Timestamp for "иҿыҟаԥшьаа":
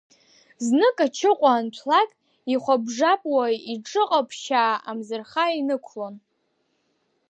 3.73-4.73